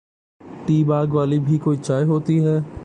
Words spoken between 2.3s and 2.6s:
ہے؟